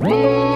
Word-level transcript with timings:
Whoa! 0.00 0.49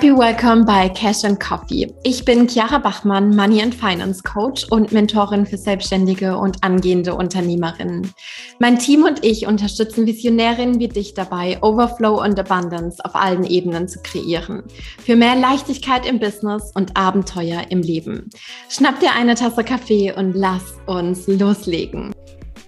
Happy 0.00 0.16
Welcome 0.16 0.64
bei 0.64 0.88
Cash 0.88 1.24
and 1.24 1.38
Coffee. 1.38 1.92
Ich 2.04 2.24
bin 2.24 2.48
Chiara 2.48 2.78
Bachmann, 2.78 3.36
Money 3.36 3.60
and 3.60 3.74
Finance 3.74 4.22
Coach 4.22 4.64
und 4.70 4.92
Mentorin 4.92 5.44
für 5.44 5.58
Selbstständige 5.58 6.38
und 6.38 6.64
angehende 6.64 7.14
Unternehmerinnen. 7.14 8.10
Mein 8.58 8.78
Team 8.78 9.04
und 9.04 9.22
ich 9.22 9.46
unterstützen 9.46 10.06
Visionärinnen 10.06 10.80
wie 10.80 10.88
dich 10.88 11.12
dabei, 11.12 11.58
Overflow 11.60 12.18
und 12.22 12.40
Abundance 12.40 13.04
auf 13.04 13.14
allen 13.14 13.44
Ebenen 13.44 13.88
zu 13.88 14.00
kreieren. 14.00 14.62
Für 15.04 15.16
mehr 15.16 15.36
Leichtigkeit 15.36 16.06
im 16.06 16.18
Business 16.18 16.72
und 16.74 16.96
Abenteuer 16.96 17.64
im 17.68 17.82
Leben. 17.82 18.30
Schnapp 18.70 19.00
dir 19.00 19.12
eine 19.12 19.34
Tasse 19.34 19.64
Kaffee 19.64 20.14
und 20.16 20.32
lass 20.32 20.76
uns 20.86 21.26
loslegen. 21.26 22.10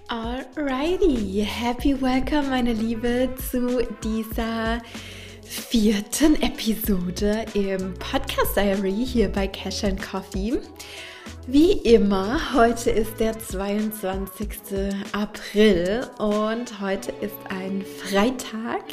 Alrighty, 0.07 1.43
happy 1.49 1.99
welcome, 1.99 2.49
meine 2.49 2.73
Liebe, 2.73 3.29
zu 3.49 3.81
dieser 4.03 4.83
vierten 5.53 6.41
Episode 6.41 7.45
im 7.53 7.93
Podcast 7.99 8.57
Diary 8.57 9.05
hier 9.05 9.29
bei 9.29 9.45
Cash 9.47 9.83
and 9.83 10.01
Coffee. 10.01 10.59
Wie 11.45 11.73
immer, 11.73 12.55
heute 12.55 12.89
ist 12.89 13.19
der 13.19 13.37
22. 13.37 14.49
April 15.11 16.07
und 16.17 16.81
heute 16.81 17.11
ist 17.21 17.35
ein 17.49 17.85
Freitag. 18.01 18.83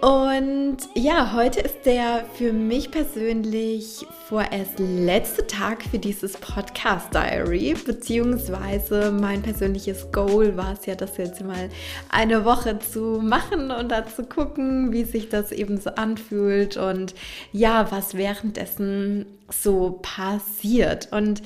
Und 0.00 0.78
ja, 0.94 1.34
heute 1.34 1.60
ist 1.60 1.84
der 1.84 2.24
für 2.34 2.54
mich 2.54 2.90
persönlich 2.90 4.06
vorerst 4.28 4.78
letzte 4.78 5.46
Tag 5.46 5.82
für 5.82 5.98
dieses 5.98 6.38
Podcast 6.38 7.12
Diary, 7.12 7.74
beziehungsweise 7.84 9.12
mein 9.12 9.42
persönliches 9.42 10.10
Goal 10.10 10.56
war 10.56 10.72
es 10.72 10.86
ja, 10.86 10.94
das 10.94 11.18
jetzt 11.18 11.44
mal 11.44 11.68
eine 12.08 12.46
Woche 12.46 12.78
zu 12.78 13.20
machen 13.22 13.70
und 13.70 13.90
da 13.90 14.06
zu 14.06 14.22
gucken, 14.22 14.90
wie 14.90 15.04
sich 15.04 15.28
das 15.28 15.52
eben 15.52 15.78
so 15.78 15.90
anfühlt 15.90 16.78
und 16.78 17.14
ja, 17.52 17.92
was 17.92 18.14
währenddessen 18.14 19.26
so 19.50 19.98
passiert. 20.00 21.08
Und 21.12 21.42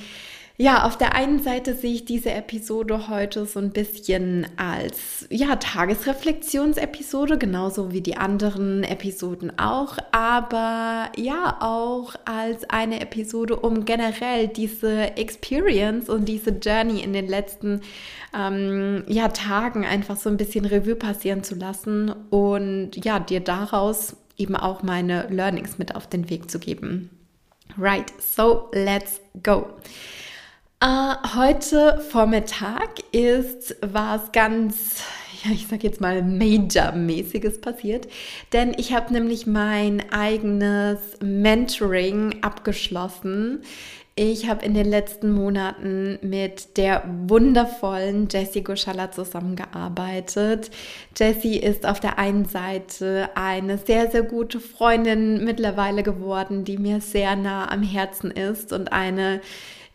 ja, 0.56 0.84
auf 0.84 0.96
der 0.96 1.16
einen 1.16 1.42
Seite 1.42 1.74
sehe 1.74 1.94
ich 1.94 2.04
diese 2.04 2.30
Episode 2.30 3.08
heute 3.08 3.44
so 3.44 3.58
ein 3.58 3.70
bisschen 3.70 4.46
als 4.56 5.26
ja, 5.28 5.56
Tagesreflexionsepisode, 5.56 7.38
genauso 7.38 7.90
wie 7.90 8.00
die 8.00 8.16
anderen 8.16 8.84
Episoden 8.84 9.58
auch, 9.58 9.98
aber 10.12 11.10
ja, 11.16 11.56
auch 11.58 12.14
als 12.24 12.70
eine 12.70 13.00
Episode, 13.00 13.56
um 13.56 13.84
generell 13.84 14.46
diese 14.46 15.16
Experience 15.16 16.08
und 16.08 16.26
diese 16.26 16.50
Journey 16.50 17.00
in 17.00 17.12
den 17.12 17.26
letzten 17.26 17.80
ähm, 18.32 19.02
ja, 19.08 19.26
Tagen 19.28 19.84
einfach 19.84 20.16
so 20.16 20.30
ein 20.30 20.36
bisschen 20.36 20.66
Revue 20.66 20.94
passieren 20.94 21.42
zu 21.42 21.56
lassen 21.56 22.14
und 22.30 22.92
ja, 23.04 23.18
dir 23.18 23.40
daraus 23.40 24.16
eben 24.36 24.54
auch 24.54 24.84
meine 24.84 25.26
Learnings 25.30 25.78
mit 25.78 25.96
auf 25.96 26.06
den 26.06 26.30
Weg 26.30 26.48
zu 26.48 26.60
geben. 26.60 27.10
Right, 27.76 28.12
so 28.20 28.68
let's 28.72 29.20
go. 29.42 29.66
Uh, 30.82 31.14
heute 31.34 31.98
Vormittag 32.10 33.00
ist 33.12 33.76
was 33.80 34.32
ganz, 34.32 35.02
ja, 35.42 35.52
ich 35.52 35.66
sag 35.66 35.82
jetzt 35.82 36.00
mal 36.00 36.22
Major-mäßiges 36.22 37.60
passiert, 37.60 38.06
denn 38.52 38.74
ich 38.76 38.92
habe 38.92 39.12
nämlich 39.12 39.46
mein 39.46 40.02
eigenes 40.12 40.98
Mentoring 41.22 42.42
abgeschlossen. 42.42 43.62
Ich 44.16 44.48
habe 44.48 44.64
in 44.64 44.74
den 44.74 44.86
letzten 44.86 45.32
Monaten 45.32 46.18
mit 46.22 46.76
der 46.76 47.02
wundervollen 47.26 48.28
Jessie 48.30 48.62
Goshala 48.62 49.10
zusammengearbeitet. 49.10 50.70
Jessie 51.16 51.58
ist 51.58 51.84
auf 51.84 51.98
der 51.98 52.18
einen 52.18 52.44
Seite 52.44 53.30
eine 53.34 53.78
sehr, 53.78 54.10
sehr 54.10 54.22
gute 54.22 54.60
Freundin 54.60 55.44
mittlerweile 55.44 56.02
geworden, 56.02 56.64
die 56.64 56.78
mir 56.78 57.00
sehr 57.00 57.34
nah 57.34 57.72
am 57.72 57.82
Herzen 57.82 58.30
ist 58.30 58.72
und 58.72 58.92
eine 58.92 59.40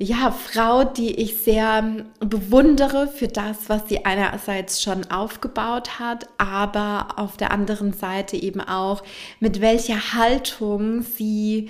ja, 0.01 0.31
Frau, 0.31 0.85
die 0.85 1.13
ich 1.15 1.37
sehr 1.43 2.05
bewundere 2.21 3.07
für 3.07 3.27
das, 3.27 3.67
was 3.67 3.89
sie 3.89 4.05
einerseits 4.05 4.81
schon 4.81 5.11
aufgebaut 5.11 5.99
hat, 5.99 6.29
aber 6.37 7.17
auf 7.17 7.35
der 7.35 7.51
anderen 7.51 7.91
Seite 7.91 8.37
eben 8.37 8.61
auch, 8.61 9.03
mit 9.41 9.59
welcher 9.59 10.13
Haltung 10.13 11.01
sie 11.01 11.69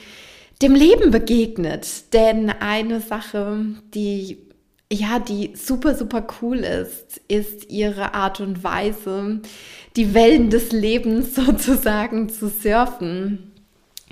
dem 0.62 0.76
Leben 0.76 1.10
begegnet. 1.10 2.14
Denn 2.14 2.52
eine 2.52 3.02
Sache, 3.02 3.66
die 3.96 4.38
ja, 4.92 5.20
die 5.20 5.52
super, 5.56 5.94
super 5.96 6.26
cool 6.42 6.60
ist, 6.60 7.22
ist 7.28 7.70
ihre 7.70 8.16
Art 8.16 8.40
und 8.42 8.64
Weise, 8.64 9.40
die 9.96 10.14
Wellen 10.14 10.50
des 10.50 10.72
Lebens 10.72 11.36
sozusagen 11.36 12.30
zu 12.30 12.50
surfen. 12.50 13.49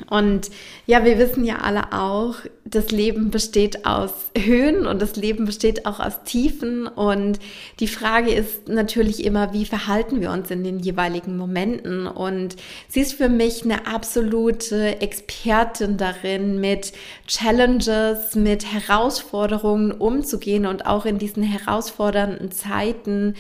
Und 0.10 0.52
ja, 0.86 1.04
wir 1.04 1.18
wissen 1.18 1.44
ja 1.44 1.58
alle 1.58 1.92
auch, 1.92 2.36
das 2.66 2.92
Leben 2.92 3.32
besteht 3.32 3.86
aus 3.86 4.12
Höhen 4.38 4.86
und 4.86 5.02
das 5.02 5.16
Leben 5.16 5.46
besteht 5.46 5.86
auch 5.88 6.00
aus 6.00 6.24
Tiefen. 6.24 6.88
Und 6.88 7.40
die 7.80 7.88
Frage 7.88 8.32
ist 8.32 8.68
natürlich 8.68 9.26
immer, 9.26 9.54
wie 9.54 9.66
verhalten 9.66 10.22
wir 10.22 10.32
uns 10.32 10.52
in 10.52 10.64
den 10.64 10.80
jeweiligen 10.80 11.36
Momenten? 11.36 12.06
Und 12.06 12.56
sie 12.88 13.02
ist 13.02 13.14
für 13.14 13.28
mich 13.28 13.64
eine 13.64 13.88
absolute 13.88 15.02
Expertin 15.02 15.98
darin, 15.98 16.60
mit 16.62 16.94
Challenges, 17.26 18.36
mit 18.36 18.72
Herausforderungen 18.72 19.92
umzugehen 19.92 20.68
und 20.68 20.86
auch 20.86 21.06
in 21.06 21.18
diesen 21.18 21.44
herausfordernden 21.44 22.52
Zeiten 22.52 23.36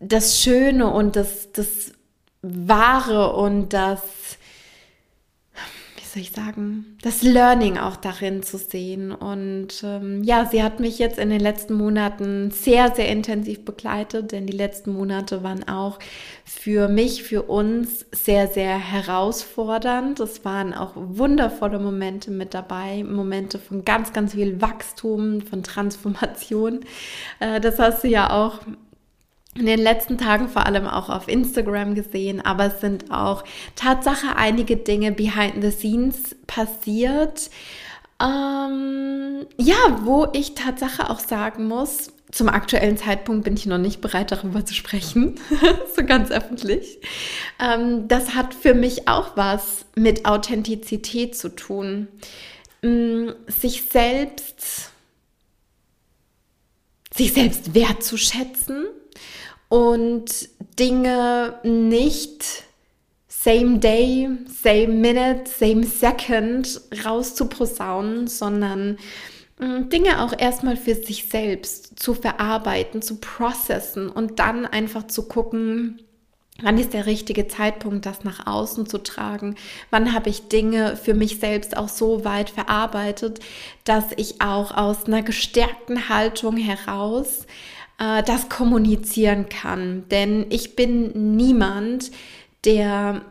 das 0.00 0.40
Schöne 0.40 0.92
und 0.92 1.14
das, 1.14 1.52
das 1.52 1.92
Wahre 2.42 3.34
und 3.34 3.72
das 3.72 4.00
soll 6.12 6.22
ich 6.22 6.32
sagen, 6.32 6.96
das 7.02 7.22
Learning 7.22 7.78
auch 7.78 7.96
darin 7.96 8.42
zu 8.42 8.58
sehen. 8.58 9.12
Und 9.12 9.82
ähm, 9.82 10.22
ja, 10.22 10.46
sie 10.46 10.62
hat 10.62 10.78
mich 10.78 10.98
jetzt 10.98 11.18
in 11.18 11.30
den 11.30 11.40
letzten 11.40 11.74
Monaten 11.74 12.50
sehr, 12.50 12.94
sehr 12.94 13.08
intensiv 13.08 13.64
begleitet, 13.64 14.32
denn 14.32 14.46
die 14.46 14.52
letzten 14.52 14.92
Monate 14.92 15.42
waren 15.42 15.66
auch 15.68 15.98
für 16.44 16.88
mich, 16.88 17.22
für 17.22 17.42
uns 17.42 18.04
sehr, 18.12 18.48
sehr 18.48 18.78
herausfordernd. 18.78 20.20
Es 20.20 20.44
waren 20.44 20.74
auch 20.74 20.92
wundervolle 20.94 21.78
Momente 21.78 22.30
mit 22.30 22.52
dabei, 22.52 23.04
Momente 23.04 23.58
von 23.58 23.84
ganz, 23.84 24.12
ganz 24.12 24.34
viel 24.34 24.60
Wachstum, 24.60 25.40
von 25.40 25.62
Transformation. 25.62 26.80
Äh, 27.40 27.60
das 27.60 27.78
hast 27.78 28.04
du 28.04 28.08
ja 28.08 28.30
auch 28.30 28.60
in 29.54 29.66
den 29.66 29.80
letzten 29.80 30.16
Tagen 30.16 30.48
vor 30.48 30.66
allem 30.66 30.86
auch 30.86 31.10
auf 31.10 31.28
Instagram 31.28 31.94
gesehen, 31.94 32.40
aber 32.40 32.66
es 32.66 32.80
sind 32.80 33.10
auch 33.10 33.44
Tatsache 33.76 34.36
einige 34.36 34.76
Dinge 34.76 35.12
behind 35.12 35.62
the 35.62 35.70
scenes 35.70 36.34
passiert. 36.46 37.50
Ähm, 38.20 39.46
ja, 39.58 40.00
wo 40.02 40.28
ich 40.32 40.54
Tatsache 40.54 41.10
auch 41.10 41.20
sagen 41.20 41.66
muss, 41.66 42.12
zum 42.30 42.48
aktuellen 42.48 42.96
Zeitpunkt 42.96 43.44
bin 43.44 43.54
ich 43.54 43.66
noch 43.66 43.78
nicht 43.78 44.00
bereit, 44.00 44.32
darüber 44.32 44.64
zu 44.64 44.72
sprechen, 44.72 45.38
so 45.96 46.04
ganz 46.06 46.30
öffentlich. 46.30 47.00
Ähm, 47.60 48.08
das 48.08 48.34
hat 48.34 48.54
für 48.54 48.72
mich 48.72 49.06
auch 49.06 49.36
was 49.36 49.84
mit 49.96 50.24
Authentizität 50.24 51.36
zu 51.36 51.54
tun. 51.54 52.08
Ähm, 52.82 53.34
sich 53.48 53.82
selbst, 53.90 54.92
sich 57.14 57.34
selbst 57.34 57.74
wertzuschätzen 57.74 58.86
und 59.72 60.50
Dinge 60.78 61.54
nicht 61.62 62.64
same 63.26 63.78
day, 63.78 64.28
same 64.46 64.88
minute, 64.88 65.50
same 65.50 65.86
second 65.86 66.78
rauszuposaunen, 67.02 68.26
sondern 68.26 68.98
mm, 69.58 69.88
Dinge 69.88 70.22
auch 70.22 70.34
erstmal 70.38 70.76
für 70.76 70.94
sich 70.94 71.30
selbst 71.30 71.98
zu 71.98 72.12
verarbeiten, 72.12 73.00
zu 73.00 73.16
processen 73.16 74.10
und 74.10 74.40
dann 74.40 74.66
einfach 74.66 75.06
zu 75.06 75.26
gucken, 75.26 76.02
wann 76.60 76.76
ist 76.76 76.92
der 76.92 77.06
richtige 77.06 77.48
Zeitpunkt, 77.48 78.04
das 78.04 78.24
nach 78.24 78.46
außen 78.46 78.84
zu 78.84 78.98
tragen, 78.98 79.54
wann 79.88 80.12
habe 80.12 80.28
ich 80.28 80.48
Dinge 80.48 80.98
für 80.98 81.14
mich 81.14 81.40
selbst 81.40 81.78
auch 81.78 81.88
so 81.88 82.26
weit 82.26 82.50
verarbeitet, 82.50 83.40
dass 83.84 84.04
ich 84.18 84.42
auch 84.42 84.76
aus 84.76 85.06
einer 85.06 85.22
gestärkten 85.22 86.10
Haltung 86.10 86.58
heraus 86.58 87.46
äh, 88.02 88.22
das 88.22 88.48
kommunizieren 88.48 89.48
kann. 89.48 90.04
Denn 90.10 90.46
ich 90.50 90.74
bin 90.74 91.36
niemand, 91.36 92.10
der 92.64 93.22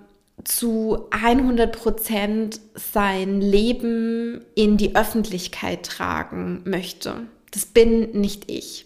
zu 0.44 1.08
100 1.12 1.72
Prozent 1.72 2.60
sein 2.74 3.42
Leben 3.42 4.44
in 4.56 4.78
die 4.78 4.96
Öffentlichkeit 4.96 5.86
tragen 5.86 6.62
möchte. 6.66 7.28
Das 7.52 7.66
bin 7.66 8.12
nicht 8.12 8.50
ich. 8.50 8.86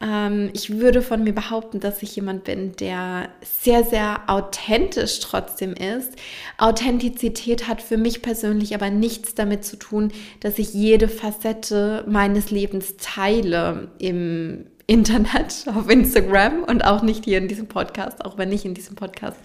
Ähm, 0.00 0.50
ich 0.52 0.78
würde 0.78 1.00
von 1.00 1.24
mir 1.24 1.32
behaupten, 1.32 1.80
dass 1.80 2.02
ich 2.02 2.16
jemand 2.16 2.44
bin, 2.44 2.72
der 2.76 3.30
sehr, 3.40 3.84
sehr 3.84 4.22
authentisch 4.26 5.20
trotzdem 5.20 5.72
ist. 5.72 6.12
Authentizität 6.58 7.68
hat 7.68 7.80
für 7.80 7.96
mich 7.96 8.20
persönlich 8.20 8.74
aber 8.74 8.90
nichts 8.90 9.34
damit 9.34 9.64
zu 9.64 9.76
tun, 9.76 10.12
dass 10.40 10.58
ich 10.58 10.74
jede 10.74 11.08
Facette 11.08 12.04
meines 12.06 12.50
Lebens 12.50 12.96
teile 12.98 13.88
im 13.98 14.66
Internet, 14.86 15.66
auf 15.74 15.88
Instagram 15.88 16.64
und 16.64 16.84
auch 16.84 17.02
nicht 17.02 17.24
hier 17.24 17.38
in 17.38 17.48
diesem 17.48 17.66
Podcast, 17.66 18.24
auch 18.24 18.36
wenn 18.36 18.52
ich 18.52 18.64
in 18.64 18.74
diesem 18.74 18.96
Podcast 18.96 19.38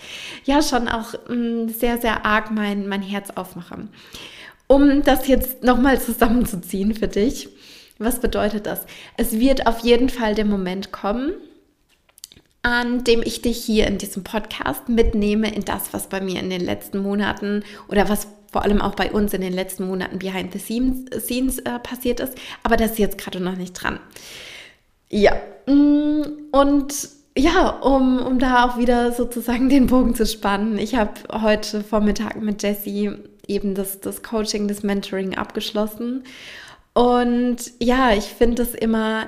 ja 0.43 0.61
schon 0.61 0.87
auch 0.87 1.13
mh, 1.27 1.35
mm, 1.35 1.69
sehr, 1.69 1.97
sehr 1.99 2.25
arg 2.25 2.51
mein, 2.51 2.87
mein 2.87 3.01
Herz 3.01 3.29
aufmache. 3.35 3.87
Um 4.67 5.01
das 5.03 5.27
jetzt 5.27 5.63
nochmal 5.63 5.99
zusammenzuziehen 5.99 6.93
für 6.93 7.07
dich, 7.07 7.49
was 7.97 8.19
bedeutet 8.19 8.65
das? 8.65 8.81
Es 9.17 9.39
wird 9.39 9.67
auf 9.67 9.79
jeden 9.79 10.09
Fall 10.09 10.35
der 10.35 10.45
Moment 10.45 10.91
kommen, 10.91 11.33
an 12.61 13.03
dem 13.03 13.21
ich 13.23 13.41
dich 13.41 13.57
hier 13.57 13.87
in 13.87 13.97
diesem 13.97 14.23
Podcast 14.23 14.89
mitnehme 14.89 15.53
in 15.53 15.63
das, 15.63 15.93
was 15.93 16.07
bei 16.07 16.21
mir 16.21 16.39
in 16.39 16.49
den 16.49 16.61
letzten 16.61 16.99
Monaten 16.99 17.63
oder 17.87 18.09
was 18.09 18.27
vor 18.51 18.63
allem 18.63 18.81
auch 18.81 18.95
bei 18.95 19.11
uns 19.11 19.33
in 19.33 19.41
den 19.41 19.53
letzten 19.53 19.87
Monaten 19.87 20.19
behind 20.19 20.53
the 20.53 20.59
scenes, 20.59 21.59
äh, 21.59 21.79
passiert 21.79 22.19
ist. 22.19 22.35
Aber 22.63 22.77
das 22.77 22.91
ist 22.91 22.99
jetzt 22.99 23.17
gerade 23.17 23.39
noch 23.39 23.55
nicht 23.55 23.73
dran. 23.73 23.99
Ja, 25.11 25.33
mm, 25.65 26.21
und 26.51 27.09
ja, 27.37 27.69
um, 27.69 28.19
um 28.19 28.39
da 28.39 28.65
auch 28.65 28.77
wieder 28.77 29.11
sozusagen 29.11 29.69
den 29.69 29.87
Bogen 29.87 30.15
zu 30.15 30.25
spannen. 30.25 30.77
Ich 30.77 30.95
habe 30.95 31.13
heute 31.31 31.83
Vormittag 31.83 32.41
mit 32.41 32.63
Jessie 32.63 33.11
eben 33.47 33.75
das, 33.75 33.99
das 33.99 34.23
Coaching, 34.23 34.67
das 34.67 34.83
Mentoring 34.83 35.35
abgeschlossen. 35.37 36.23
Und 36.93 37.57
ja, 37.79 38.13
ich 38.13 38.25
finde 38.25 38.63
es 38.63 38.75
immer 38.75 39.27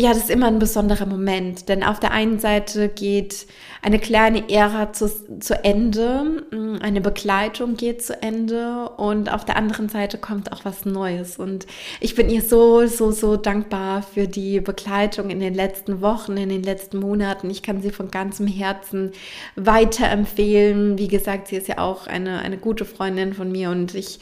ja, 0.00 0.10
das 0.10 0.18
ist 0.18 0.30
immer 0.30 0.46
ein 0.46 0.60
besonderer 0.60 1.06
Moment, 1.06 1.68
denn 1.68 1.82
auf 1.82 1.98
der 1.98 2.12
einen 2.12 2.38
Seite 2.38 2.88
geht 2.88 3.48
eine 3.82 3.98
kleine 3.98 4.48
Ära 4.48 4.92
zu, 4.92 5.10
zu 5.40 5.64
Ende, 5.64 6.44
mm, 6.52 6.76
eine 6.80 7.00
Begleitung 7.00 7.76
geht 7.76 8.02
zu 8.04 8.22
Ende 8.22 8.90
und 8.90 9.32
auf 9.32 9.44
der 9.44 9.56
anderen 9.56 9.88
Seite 9.88 10.16
kommt 10.16 10.52
auch 10.52 10.64
was 10.64 10.84
Neues. 10.84 11.36
Und 11.36 11.66
ich 11.98 12.14
bin 12.14 12.30
ihr 12.30 12.42
so, 12.42 12.86
so, 12.86 13.10
so 13.10 13.36
dankbar 13.36 14.02
für 14.02 14.28
die 14.28 14.60
Begleitung 14.60 15.30
in 15.30 15.40
den 15.40 15.54
letzten 15.54 16.00
Wochen, 16.00 16.36
in 16.36 16.48
den 16.48 16.62
letzten 16.62 16.98
Monaten. 16.98 17.50
Ich 17.50 17.64
kann 17.64 17.82
sie 17.82 17.90
von 17.90 18.08
ganzem 18.08 18.46
Herzen 18.46 19.10
weiterempfehlen. 19.56 20.96
Wie 20.96 21.08
gesagt, 21.08 21.48
sie 21.48 21.56
ist 21.56 21.66
ja 21.66 21.78
auch 21.78 22.06
eine, 22.06 22.38
eine 22.38 22.58
gute 22.58 22.84
Freundin 22.84 23.34
von 23.34 23.50
mir 23.50 23.70
und 23.70 23.96
ich 23.96 24.20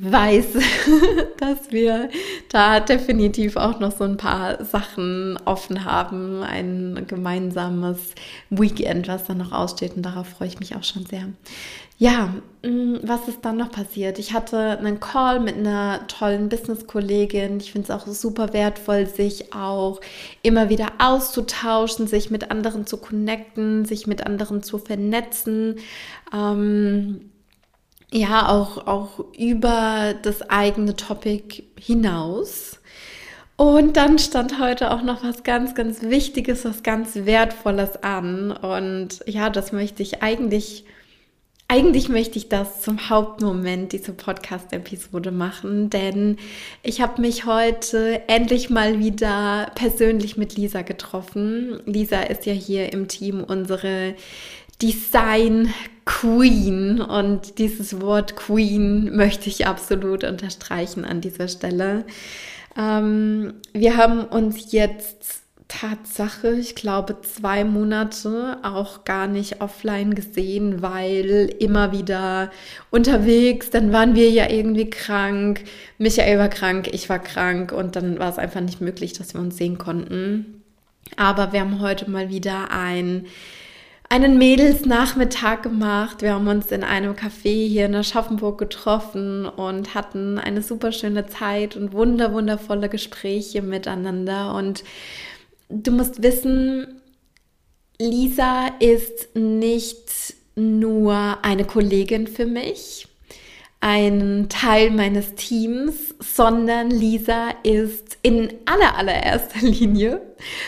weiß, 0.00 0.46
dass 1.38 1.70
wir 1.70 2.10
da 2.48 2.80
definitiv 2.80 3.56
auch 3.56 3.80
noch 3.80 3.96
so 3.96 4.04
ein 4.04 4.16
paar 4.16 4.64
Sachen 4.64 5.38
offen 5.44 5.84
haben. 5.84 6.42
Ein 6.42 7.04
gemeinsames 7.06 7.98
Weekend, 8.50 9.08
was 9.08 9.24
dann 9.24 9.38
noch 9.38 9.52
aussteht 9.52 9.96
und 9.96 10.02
darauf 10.02 10.28
freue 10.28 10.48
ich 10.48 10.60
mich 10.60 10.76
auch 10.76 10.84
schon 10.84 11.06
sehr. 11.06 11.28
Ja, 12.00 12.34
mm, 12.62 12.96
was 13.02 13.28
ist 13.28 13.44
dann 13.44 13.58
noch 13.58 13.70
passiert? 13.70 14.18
Ich 14.18 14.32
hatte 14.32 14.78
einen 14.78 15.00
Call 15.00 15.38
mit 15.38 15.56
einer 15.56 16.06
tollen 16.06 16.48
Business-Kollegin. 16.48 17.58
Ich 17.60 17.72
finde 17.72 17.92
es 17.92 17.94
auch 17.94 18.06
super 18.06 18.54
wertvoll, 18.54 19.06
sich 19.06 19.52
auch 19.52 20.00
immer 20.40 20.70
wieder 20.70 20.86
auszutauschen, 20.98 22.06
sich 22.06 22.30
mit 22.30 22.50
anderen 22.50 22.86
zu 22.86 22.96
connecten, 22.96 23.84
sich 23.84 24.06
mit 24.06 24.24
anderen 24.26 24.62
zu 24.62 24.78
vernetzen. 24.78 25.76
Ähm, 26.32 27.30
ja 28.12 28.48
auch, 28.48 28.86
auch 28.86 29.24
über 29.38 30.14
das 30.22 30.42
eigene 30.50 30.96
Topic 30.96 31.64
hinaus. 31.78 32.80
Und 33.56 33.98
dann 33.98 34.18
stand 34.18 34.58
heute 34.58 34.90
auch 34.90 35.02
noch 35.02 35.22
was 35.22 35.42
ganz, 35.42 35.74
ganz 35.74 36.00
Wichtiges, 36.00 36.64
was 36.64 36.82
ganz 36.82 37.14
Wertvolles 37.14 38.02
an. 38.02 38.52
Und 38.52 39.20
ja, 39.26 39.50
das 39.50 39.72
möchte 39.72 40.02
ich 40.02 40.22
eigentlich, 40.22 40.86
eigentlich 41.68 42.08
möchte 42.08 42.38
ich 42.38 42.48
das 42.48 42.80
zum 42.80 43.10
Hauptmoment 43.10 43.92
dieser 43.92 44.14
Podcast-Episode 44.14 45.30
machen, 45.30 45.90
denn 45.90 46.38
ich 46.82 47.02
habe 47.02 47.20
mich 47.20 47.44
heute 47.44 48.22
endlich 48.28 48.70
mal 48.70 48.98
wieder 48.98 49.70
persönlich 49.74 50.38
mit 50.38 50.56
Lisa 50.56 50.80
getroffen. 50.80 51.82
Lisa 51.84 52.22
ist 52.22 52.46
ja 52.46 52.54
hier 52.54 52.94
im 52.94 53.08
Team 53.08 53.44
unsere 53.44 54.14
Design 54.82 55.72
Queen 56.04 57.00
und 57.00 57.58
dieses 57.58 58.00
Wort 58.00 58.36
Queen 58.36 59.14
möchte 59.14 59.48
ich 59.48 59.66
absolut 59.66 60.24
unterstreichen 60.24 61.04
an 61.04 61.20
dieser 61.20 61.48
Stelle. 61.48 62.04
Ähm, 62.76 63.54
wir 63.72 63.96
haben 63.96 64.24
uns 64.24 64.72
jetzt 64.72 65.40
Tatsache, 65.70 66.50
ich 66.54 66.74
glaube, 66.74 67.20
zwei 67.22 67.62
Monate 67.62 68.58
auch 68.64 69.04
gar 69.04 69.28
nicht 69.28 69.60
offline 69.60 70.14
gesehen, 70.14 70.82
weil 70.82 71.54
immer 71.60 71.92
wieder 71.92 72.50
unterwegs, 72.90 73.70
dann 73.70 73.92
waren 73.92 74.16
wir 74.16 74.30
ja 74.30 74.50
irgendwie 74.50 74.90
krank, 74.90 75.62
Michael 75.98 76.38
war 76.38 76.48
krank, 76.48 76.88
ich 76.92 77.08
war 77.08 77.20
krank 77.20 77.70
und 77.70 77.94
dann 77.94 78.18
war 78.18 78.30
es 78.30 78.38
einfach 78.38 78.60
nicht 78.60 78.80
möglich, 78.80 79.12
dass 79.12 79.32
wir 79.32 79.40
uns 79.40 79.56
sehen 79.56 79.78
konnten. 79.78 80.62
Aber 81.16 81.52
wir 81.52 81.60
haben 81.60 81.80
heute 81.80 82.10
mal 82.10 82.30
wieder 82.30 82.72
ein 82.72 83.26
einen 84.10 84.38
Mädelsnachmittag 84.38 85.62
gemacht. 85.62 86.20
Wir 86.20 86.34
haben 86.34 86.48
uns 86.48 86.72
in 86.72 86.82
einem 86.82 87.14
Café 87.14 87.68
hier 87.68 87.86
in 87.86 87.94
Aschaffenburg 87.94 88.58
getroffen 88.58 89.46
und 89.46 89.94
hatten 89.94 90.36
eine 90.38 90.62
super 90.62 90.90
schöne 90.90 91.28
Zeit 91.28 91.76
und 91.76 91.92
wunder 91.92 92.32
wundervolle 92.34 92.88
Gespräche 92.88 93.62
miteinander. 93.62 94.54
Und 94.56 94.82
du 95.68 95.92
musst 95.92 96.24
wissen, 96.24 97.00
Lisa 98.00 98.66
ist 98.80 99.36
nicht 99.36 100.34
nur 100.56 101.38
eine 101.42 101.64
Kollegin 101.64 102.26
für 102.26 102.46
mich, 102.46 103.06
ein 103.80 104.48
Teil 104.50 104.90
meines 104.90 105.34
Teams, 105.34 106.14
sondern 106.18 106.90
Lisa 106.90 107.48
ist 107.62 108.18
in 108.22 108.52
aller 108.66 108.96
allererster 108.96 109.66
Linie 109.66 110.20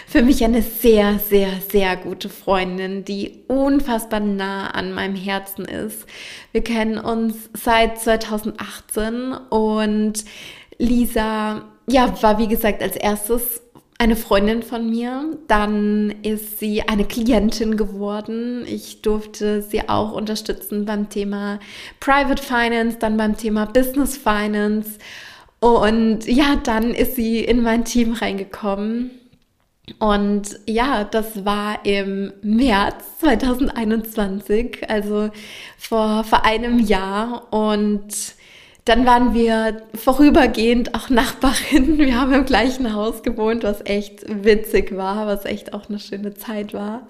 für 0.07 0.23
mich 0.23 0.43
eine 0.45 0.63
sehr, 0.63 1.19
sehr, 1.19 1.51
sehr 1.71 1.97
gute 1.97 2.31
Freundin, 2.31 3.05
die 3.05 3.45
unfassbar 3.49 4.21
nah 4.21 4.69
an 4.69 4.95
meinem 4.95 5.15
Herzen 5.15 5.67
ist. 5.67 6.07
Wir 6.53 6.65
kennen 6.65 6.99
uns 6.99 7.51
seit 7.53 8.01
2018 8.01 9.35
und 9.51 10.25
Lisa, 10.79 11.67
ja, 11.87 12.23
war 12.23 12.39
wie 12.39 12.49
gesagt 12.49 12.83
als 12.83 12.97
erstes 12.97 13.63
eine 14.03 14.17
Freundin 14.17 14.65
von 14.65 14.91
mir. 14.91 15.39
Dann 15.47 16.13
ist 16.23 16.59
sie 16.59 16.83
eine 16.83 17.05
Klientin 17.05 17.77
geworden. 17.77 18.65
Ich 18.67 19.01
durfte 19.01 19.63
sie 19.63 19.89
auch 19.89 20.13
unterstützen 20.13 20.85
beim 20.85 21.09
Thema 21.09 21.61
Private 22.01 22.43
Finance, 22.43 22.99
dann 22.99 23.17
beim 23.17 23.37
Thema 23.37 23.65
Business 23.67 24.17
Finance. 24.17 24.99
Und 25.61 26.27
ja, 26.27 26.57
dann 26.57 26.93
ist 26.93 27.15
sie 27.15 27.45
in 27.45 27.63
mein 27.63 27.85
Team 27.85 28.15
reingekommen. 28.15 29.13
Und 30.01 30.59
ja, 30.67 31.05
das 31.05 31.45
war 31.45 31.87
im 31.87 32.33
März 32.43 33.05
2021, 33.21 34.91
also 34.91 35.31
vor, 35.79 36.25
vor 36.25 36.45
einem 36.45 36.81
Jahr. 36.81 37.53
Und 37.53 38.35
dann 38.85 39.07
waren 39.07 39.33
wir 39.33 39.83
vorübergehend 39.95 40.95
auch 40.95 41.09
Nachbarinnen. 41.09 41.99
Wir 41.99 42.21
haben 42.21 42.33
im 42.33 42.45
gleichen 42.45 42.95
Haus 42.95 43.23
gewohnt, 43.23 43.63
was 43.63 43.85
echt 43.85 44.25
witzig 44.27 44.97
war, 44.97 45.27
was 45.27 45.45
echt 45.45 45.73
auch 45.73 45.89
eine 45.89 46.01
schöne 46.01 46.35
Zeit 46.35 46.75
war. 46.75 47.07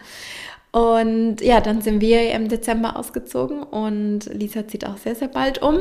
Und 0.71 1.41
ja, 1.41 1.61
dann 1.61 1.83
sind 1.83 2.01
wir 2.01 2.33
im 2.33 2.49
Dezember 2.49 2.97
ausgezogen 2.97 3.63
und 3.63 4.25
Lisa 4.33 4.67
zieht 4.67 4.87
auch 4.87 4.97
sehr, 4.97 5.15
sehr 5.15 5.29
bald 5.29 5.61
um. 5.61 5.81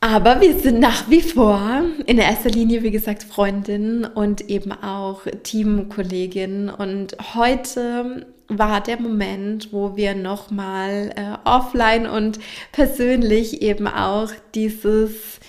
Aber 0.00 0.40
wir 0.40 0.58
sind 0.58 0.80
nach 0.80 1.10
wie 1.10 1.20
vor 1.20 1.82
in 2.06 2.18
erster 2.18 2.48
Linie, 2.48 2.82
wie 2.82 2.90
gesagt, 2.90 3.22
Freundinnen 3.22 4.04
und 4.04 4.48
eben 4.48 4.72
auch 4.72 5.22
Teamkollegin. 5.42 6.70
Und 6.70 7.16
heute 7.34 8.26
war 8.58 8.80
der 8.80 9.00
Moment, 9.00 9.72
wo 9.72 9.96
wir 9.96 10.14
nochmal 10.14 11.12
äh, 11.16 11.48
offline 11.48 12.06
und 12.06 12.38
persönlich 12.72 13.62
eben 13.62 13.86
auch 13.86 14.30
dieses, 14.54 15.40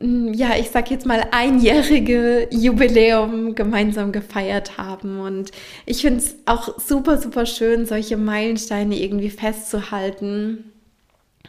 mm, 0.00 0.32
ja, 0.32 0.50
ich 0.58 0.70
sag 0.70 0.90
jetzt 0.90 1.06
mal 1.06 1.28
einjährige 1.30 2.48
Jubiläum 2.50 3.54
gemeinsam 3.54 4.12
gefeiert 4.12 4.78
haben. 4.78 5.20
Und 5.20 5.50
ich 5.86 6.02
finde 6.02 6.20
es 6.20 6.36
auch 6.46 6.78
super, 6.78 7.18
super 7.18 7.46
schön, 7.46 7.86
solche 7.86 8.16
Meilensteine 8.16 8.98
irgendwie 8.98 9.30
festzuhalten 9.30 10.72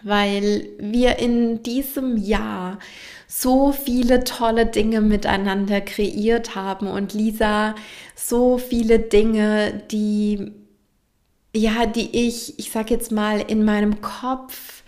weil 0.03 0.67
wir 0.79 1.19
in 1.19 1.63
diesem 1.63 2.17
Jahr 2.17 2.79
so 3.27 3.71
viele 3.71 4.23
tolle 4.23 4.65
Dinge 4.65 5.01
miteinander 5.01 5.81
kreiert 5.81 6.55
haben 6.55 6.87
und 6.87 7.13
Lisa 7.13 7.75
so 8.15 8.57
viele 8.57 8.99
Dinge, 8.99 9.83
die 9.91 10.53
ja, 11.55 11.87
die 11.87 12.27
ich, 12.27 12.59
ich 12.59 12.69
sag 12.71 12.91
jetzt 12.91 13.11
mal 13.11 13.39
in 13.41 13.65
meinem 13.65 14.01
Kopf 14.01 14.83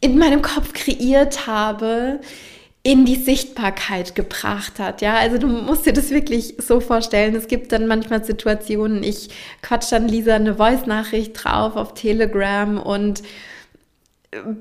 in 0.00 0.18
meinem 0.18 0.42
Kopf 0.42 0.72
kreiert 0.72 1.46
habe, 1.46 2.20
in 2.82 3.04
die 3.04 3.16
Sichtbarkeit 3.16 4.14
gebracht 4.14 4.78
hat. 4.78 5.02
Ja, 5.02 5.16
also 5.16 5.36
du 5.36 5.46
musst 5.46 5.84
dir 5.84 5.92
das 5.92 6.10
wirklich 6.10 6.54
so 6.58 6.80
vorstellen. 6.80 7.34
Es 7.34 7.46
gibt 7.46 7.72
dann 7.72 7.86
manchmal 7.86 8.24
Situationen, 8.24 9.02
ich 9.02 9.28
quatsch 9.60 9.92
dann 9.92 10.08
Lisa 10.08 10.34
eine 10.34 10.54
Voice-Nachricht 10.54 11.44
drauf 11.44 11.76
auf 11.76 11.92
Telegram 11.92 12.78
und 12.80 13.22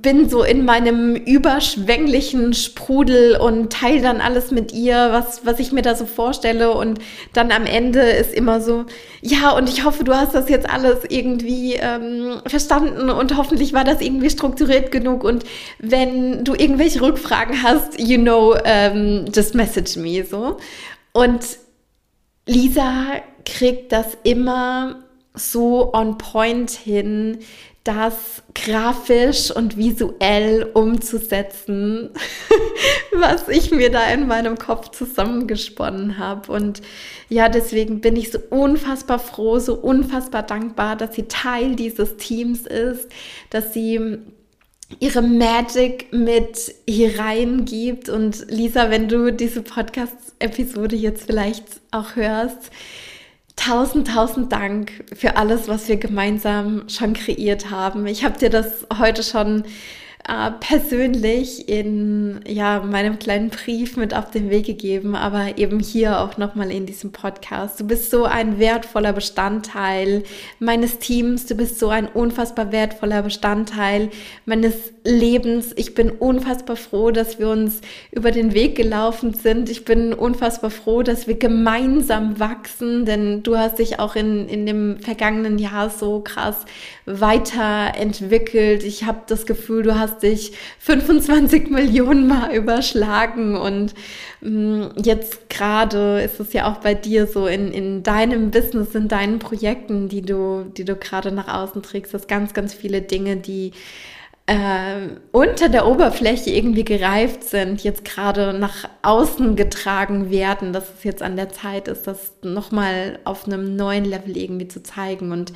bin 0.02 0.28
so 0.28 0.42
in 0.42 0.66
meinem 0.66 1.16
überschwänglichen 1.16 2.56
Sprudel 2.56 3.38
und 3.38 3.72
teile 3.72 4.02
dann 4.02 4.20
alles 4.20 4.50
mit 4.50 4.74
ihr, 4.74 5.10
was, 5.12 5.46
was 5.46 5.60
ich 5.60 5.72
mir 5.72 5.84
da 5.84 5.94
so 5.94 6.08
vorstelle. 6.08 6.72
Und 6.72 6.98
dann 7.34 7.52
am 7.52 7.68
Ende 7.68 8.02
ist 8.02 8.34
immer 8.34 8.62
so, 8.62 8.86
ja, 9.22 9.52
und 9.52 9.70
ich 9.70 9.86
hoffe, 9.86 10.04
du 10.04 10.16
hast 10.16 10.34
das 10.34 10.50
jetzt 10.50 10.68
alles 10.68 11.00
irgendwie 11.08 11.76
ähm, 11.76 12.42
verstanden 12.48 13.12
und 13.12 13.38
hoffentlich 13.38 13.74
war 13.74 13.84
das 13.84 14.02
irgendwie 14.02 14.32
strukturiert 14.32 14.92
genug. 14.92 15.24
Und 15.24 15.44
wenn 15.78 16.44
du 16.44 16.56
irgendwelche 16.56 17.02
Rückfragen 17.02 17.62
hast, 17.62 18.00
you 18.00 18.18
know, 18.18 18.56
ähm, 18.66 19.26
just 19.36 19.54
message 19.54 19.98
me 20.00 20.26
so. 20.26 20.58
Und 21.14 21.42
Lisa 22.48 23.22
kriegt 23.46 23.92
das 23.92 24.18
immer 24.24 25.04
so 25.36 25.94
on 25.94 26.18
point 26.18 26.72
hin, 26.72 27.40
das 27.84 28.44
grafisch 28.54 29.52
und 29.52 29.78
visuell 29.78 30.70
umzusetzen, 30.74 32.10
was 33.14 33.48
ich 33.48 33.72
mir 33.72 33.90
da 33.90 34.12
in 34.12 34.28
meinem 34.28 34.58
Kopf 34.58 34.90
zusammengesponnen 34.92 36.18
habe. 36.18 36.52
Und 36.52 36.82
ja, 37.30 37.48
deswegen 37.48 38.02
bin 38.02 38.16
ich 38.16 38.32
so 38.32 38.40
unfassbar 38.50 39.20
froh, 39.20 39.60
so 39.60 39.76
unfassbar 39.76 40.44
dankbar, 40.44 40.98
dass 40.98 41.16
sie 41.16 41.24
Teil 41.24 41.76
dieses 41.76 42.18
Teams 42.18 42.62
ist, 42.62 43.08
dass 43.50 43.74
sie 43.74 44.20
ihre 45.00 45.22
Magic 45.22 46.12
mit 46.12 46.74
hier 46.88 47.20
reingibt. 47.20 48.10
Und 48.10 48.46
Lisa, 48.50 48.90
wenn 48.90 49.08
du 49.08 49.32
diese 49.32 49.62
Podcast-Episode 49.62 50.96
jetzt 50.96 51.26
vielleicht 51.28 51.66
auch 51.92 52.16
hörst, 52.16 52.72
Tausend, 53.60 54.08
tausend 54.08 54.54
Dank 54.54 55.04
für 55.14 55.36
alles, 55.36 55.68
was 55.68 55.90
wir 55.90 55.98
gemeinsam 55.98 56.88
schon 56.88 57.12
kreiert 57.12 57.70
haben. 57.70 58.08
Ich 58.08 58.24
habe 58.24 58.40
dir 58.40 58.50
das 58.50 58.88
heute 58.98 59.22
schon 59.22 59.64
äh, 60.28 60.52
persönlich 60.60 61.70
in 61.70 62.42
ja, 62.46 62.82
meinem 62.82 63.20
kleinen 63.20 63.50
Brief 63.50 63.96
mit 63.98 64.14
auf 64.14 64.30
den 64.32 64.50
Weg 64.50 64.66
gegeben, 64.66 65.16
aber 65.16 65.58
eben 65.58 65.80
hier 65.80 66.20
auch 66.20 66.38
nochmal 66.38 66.72
in 66.72 66.86
diesem 66.86 67.12
Podcast. 67.12 67.80
Du 67.80 67.88
bist 67.88 68.12
so 68.12 68.26
ein 68.26 68.60
wertvoller 68.60 69.14
Bestandteil 69.14 70.24
meines 70.60 71.00
Teams, 71.00 71.46
du 71.46 71.56
bist 71.56 71.80
so 71.80 71.90
ein 71.90 72.08
unfassbar 72.08 72.72
wertvoller 72.72 73.22
Bestandteil 73.22 74.10
meines 74.46 74.76
Lebens. 75.06 75.72
Ich 75.78 75.96
bin 75.96 76.12
unfassbar 76.12 76.76
froh, 76.76 77.12
dass 77.12 77.40
wir 77.40 77.50
uns 77.50 77.82
über 78.12 78.32
den 78.32 78.54
Weg 78.54 78.76
gelaufen 78.76 79.34
sind. 79.34 79.70
Ich 79.70 79.86
bin 79.86 80.14
unfassbar 80.14 80.70
froh, 80.70 81.02
dass 81.02 81.28
wir 81.28 81.40
gemeinsam 81.40 82.40
wachsen, 82.40 83.06
denn 83.06 83.42
du 83.44 83.58
hast 83.58 83.80
dich 83.80 84.00
auch 84.00 84.16
in, 84.16 84.48
in 84.50 84.66
dem 84.66 85.00
vergangenen 85.00 85.58
Jahr 85.58 85.90
so 85.90 86.20
krass 86.20 86.66
weiterentwickelt. 87.06 88.84
Ich 88.84 89.06
habe 89.06 89.22
das 89.28 89.46
Gefühl, 89.46 89.84
du 89.84 89.98
hast 89.98 90.09
dich 90.18 90.54
25 90.80 91.70
Millionen 91.70 92.28
Mal 92.28 92.56
überschlagen. 92.56 93.56
Und 93.56 93.94
mh, 94.42 94.50
mm, 94.50 94.94
jetzt 95.04 95.50
gerade 95.50 96.22
ist 96.22 96.40
es 96.40 96.54
ja 96.54 96.72
auch 96.72 96.78
bei 96.78 96.96
dir 96.96 97.28
so 97.28 97.48
in, 97.48 97.72
in 97.72 98.04
deinem 98.04 98.52
Business, 98.52 98.96
in 98.96 99.08
deinen 99.08 99.40
Projekten, 99.40 100.10
die 100.10 100.24
du, 100.24 100.66
die 100.76 100.86
du 100.86 100.96
gerade 100.96 101.32
nach 101.32 101.48
außen 101.48 101.84
trägst, 101.84 102.14
dass 102.14 102.28
ganz, 102.28 102.54
ganz 102.54 102.74
viele 102.74 103.02
Dinge, 103.02 103.38
die 103.38 103.72
äh, 104.50 105.10
unter 105.32 105.70
der 105.70 105.86
Oberfläche 105.86 106.50
irgendwie 106.50 106.84
gereift 106.84 107.44
sind, 107.44 107.84
jetzt 107.84 108.04
gerade 108.04 108.52
nach 108.52 108.90
außen 109.04 109.56
getragen 109.56 110.32
werden, 110.32 110.74
dass 110.74 110.86
es 110.98 111.04
jetzt 111.04 111.22
an 111.22 111.36
der 111.36 111.50
Zeit 111.50 111.88
ist, 111.88 112.08
das 112.08 112.34
nochmal 112.42 113.20
auf 113.26 113.46
einem 113.46 113.76
neuen 113.76 114.06
Level 114.06 114.36
irgendwie 114.36 114.68
zu 114.68 114.82
zeigen. 114.82 115.32
Und 115.32 115.54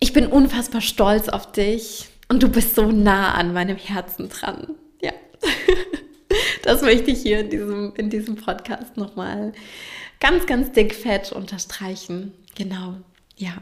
ich 0.00 0.12
bin 0.12 0.26
unfassbar 0.26 0.80
stolz 0.80 1.28
auf 1.28 1.52
dich 1.52 2.08
und 2.28 2.42
du 2.42 2.48
bist 2.48 2.74
so 2.74 2.90
nah 2.90 3.34
an 3.34 3.52
meinem 3.52 3.76
Herzen 3.76 4.28
dran. 4.28 4.74
Ja. 5.00 5.12
Das 6.62 6.82
möchte 6.82 7.12
ich 7.12 7.22
hier 7.22 7.40
in 7.40 7.50
diesem, 7.50 7.94
in 7.94 8.10
diesem 8.10 8.34
Podcast 8.34 8.96
nochmal 8.96 9.52
ganz, 10.18 10.46
ganz 10.46 10.72
dick 10.72 10.96
fett 10.96 11.30
unterstreichen. 11.30 12.32
Genau. 12.56 12.96
Ja. 13.36 13.52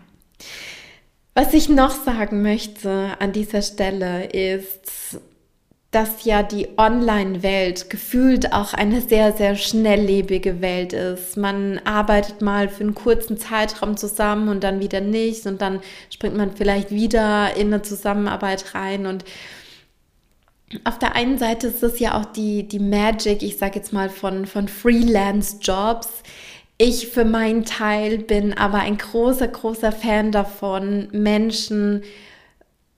Was 1.34 1.52
ich 1.52 1.68
noch 1.68 1.90
sagen 1.90 2.40
möchte 2.40 3.16
an 3.18 3.32
dieser 3.32 3.60
Stelle 3.60 4.24
ist, 4.24 5.20
dass 5.94 6.24
ja 6.24 6.42
die 6.42 6.68
Online-Welt 6.76 7.88
gefühlt 7.88 8.52
auch 8.52 8.74
eine 8.74 9.00
sehr, 9.00 9.32
sehr 9.32 9.54
schnelllebige 9.54 10.60
Welt 10.60 10.92
ist. 10.92 11.36
Man 11.36 11.80
arbeitet 11.84 12.42
mal 12.42 12.68
für 12.68 12.82
einen 12.82 12.96
kurzen 12.96 13.38
Zeitraum 13.38 13.96
zusammen 13.96 14.48
und 14.48 14.64
dann 14.64 14.80
wieder 14.80 15.00
nicht 15.00 15.46
und 15.46 15.62
dann 15.62 15.80
springt 16.10 16.36
man 16.36 16.56
vielleicht 16.56 16.90
wieder 16.90 17.56
in 17.56 17.68
eine 17.68 17.82
Zusammenarbeit 17.82 18.74
rein 18.74 19.06
und 19.06 19.24
auf 20.82 20.98
der 20.98 21.14
einen 21.14 21.38
Seite 21.38 21.68
ist 21.68 21.84
es 21.84 22.00
ja 22.00 22.18
auch 22.20 22.24
die, 22.24 22.66
die 22.66 22.80
Magic, 22.80 23.44
ich 23.44 23.58
sage 23.58 23.76
jetzt 23.76 23.92
mal 23.92 24.08
von, 24.08 24.46
von 24.46 24.66
Freelance-Jobs. 24.66 26.08
Ich 26.76 27.08
für 27.08 27.24
meinen 27.24 27.64
Teil 27.64 28.18
bin 28.18 28.52
aber 28.58 28.80
ein 28.80 28.98
großer, 28.98 29.46
großer 29.46 29.92
Fan 29.92 30.32
davon, 30.32 31.08
Menschen 31.12 32.02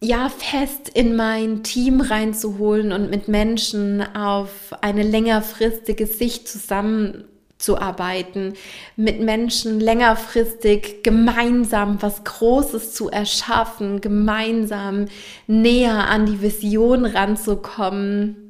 ja 0.01 0.29
fest 0.29 0.91
in 0.91 1.17
mein 1.17 1.63
Team 1.63 2.01
reinzuholen 2.01 2.93
und 2.93 3.11
mit 3.11 3.29
Menschen 3.29 4.03
auf 4.15 4.75
eine 4.83 5.03
längerfristige 5.03 6.07
Sicht 6.07 6.49
zusammenzuarbeiten, 6.49 8.55
mit 8.97 9.21
Menschen 9.21 9.81
längerfristig 9.81 11.03
gemeinsam 11.03 12.03
was 12.03 12.25
Großes 12.25 12.93
zu 12.93 13.09
erschaffen, 13.09 14.03
gemeinsam 14.03 15.07
näher 15.47 16.09
an 16.09 16.27
die 16.27 16.43
Vision 16.43 17.07
ranzukommen. 17.07 18.43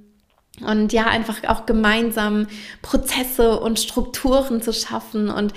Und 0.66 0.94
ja, 0.94 1.06
einfach 1.06 1.44
auch 1.44 1.66
gemeinsam 1.66 2.46
Prozesse 2.80 3.60
und 3.60 3.78
Strukturen 3.78 4.62
zu 4.62 4.72
schaffen 4.72 5.28
und 5.28 5.52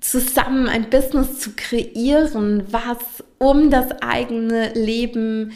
zusammen 0.00 0.66
ein 0.66 0.88
Business 0.88 1.40
zu 1.40 1.50
kreieren, 1.54 2.64
was 2.70 2.96
um 3.40 3.70
das 3.70 3.90
eigene 4.02 4.72
Leben 4.74 5.52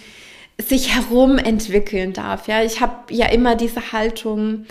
sich 0.61 0.95
herum 0.95 1.39
entwickeln 1.39 2.13
darf. 2.13 2.49
Ja, 2.49 2.63
ich 2.63 2.81
habe 2.81 3.13
ja 3.13 3.27
immer 3.27 3.57
diese 3.57 3.93
Haltung, 3.93 4.67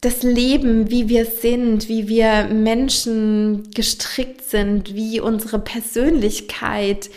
das 0.00 0.22
Leben, 0.22 0.90
wie 0.90 1.08
wir 1.08 1.26
sind, 1.26 1.88
wie 1.88 2.08
wir 2.08 2.44
Menschen 2.44 3.70
gestrickt 3.74 4.42
sind, 4.48 4.94
wie 4.94 5.20
unsere 5.20 5.58
Persönlichkeit 5.58 7.10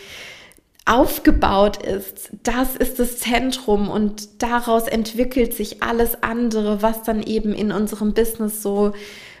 aufgebaut 0.86 1.82
ist, 1.82 2.30
das 2.42 2.76
ist 2.76 2.98
das 2.98 3.18
Zentrum 3.18 3.88
und 3.88 4.42
daraus 4.42 4.86
entwickelt 4.86 5.54
sich 5.54 5.82
alles 5.82 6.22
andere, 6.22 6.82
was 6.82 7.02
dann 7.02 7.22
eben 7.22 7.54
in 7.54 7.72
unserem 7.72 8.12
Business 8.12 8.62
so 8.62 8.92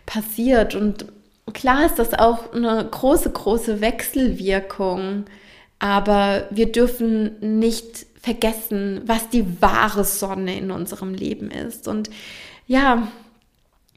passiert. 0.06 0.74
Und 0.74 1.04
klar 1.52 1.86
ist 1.86 1.98
das 1.98 2.14
auch 2.14 2.52
eine 2.52 2.86
große, 2.90 3.30
große 3.30 3.80
Wechselwirkung, 3.80 5.26
aber 5.78 6.48
wir 6.50 6.72
dürfen 6.72 7.58
nicht 7.58 8.06
vergessen, 8.20 9.02
was 9.04 9.28
die 9.28 9.60
wahre 9.60 10.04
Sonne 10.04 10.56
in 10.56 10.70
unserem 10.70 11.12
Leben 11.12 11.50
ist. 11.50 11.88
Und 11.88 12.08
ja, 12.66 13.08